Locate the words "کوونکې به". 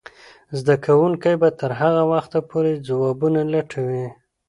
0.85-1.49